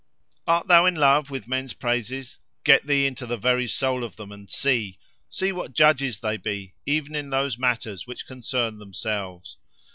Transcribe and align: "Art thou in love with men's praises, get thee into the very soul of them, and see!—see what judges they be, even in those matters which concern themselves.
"Art 0.47 0.67
thou 0.67 0.87
in 0.87 0.95
love 0.95 1.29
with 1.29 1.47
men's 1.47 1.73
praises, 1.73 2.39
get 2.63 2.87
thee 2.87 3.05
into 3.05 3.27
the 3.27 3.37
very 3.37 3.67
soul 3.67 4.03
of 4.03 4.15
them, 4.15 4.31
and 4.31 4.49
see!—see 4.49 5.51
what 5.51 5.73
judges 5.75 6.21
they 6.21 6.37
be, 6.37 6.73
even 6.87 7.13
in 7.13 7.29
those 7.29 7.59
matters 7.59 8.07
which 8.07 8.25
concern 8.25 8.79
themselves. 8.79 9.57